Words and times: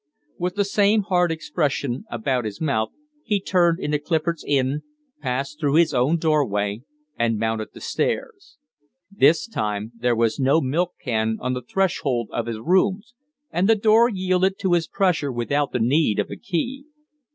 With 0.39 0.55
the 0.55 0.65
same 0.65 1.03
hard 1.03 1.31
expression 1.31 2.05
about 2.09 2.43
his 2.43 2.59
mouth, 2.59 2.89
he 3.23 3.39
turned 3.39 3.79
into 3.79 3.99
Clifford's 3.99 4.43
Inn, 4.47 4.81
passed 5.21 5.59
through 5.59 5.75
his 5.75 5.93
own 5.93 6.17
doorway, 6.17 6.81
and 7.19 7.37
mounted 7.37 7.67
the 7.75 7.81
stairs. 7.81 8.57
This 9.11 9.45
time 9.45 9.91
there 9.95 10.15
was 10.15 10.39
no 10.39 10.59
milk 10.59 10.95
can 10.99 11.37
on 11.39 11.53
the 11.53 11.61
threshold 11.61 12.29
of 12.33 12.47
his 12.47 12.57
rooms 12.59 13.13
and 13.51 13.69
the 13.69 13.75
door 13.75 14.09
yielded 14.09 14.57
to 14.57 14.73
his 14.73 14.87
pressure 14.87 15.31
without 15.31 15.71
the 15.71 15.77
need 15.79 16.17
of 16.17 16.31
a 16.31 16.35
key. 16.35 16.85